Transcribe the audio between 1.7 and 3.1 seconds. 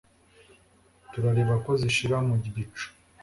zishira mu bicu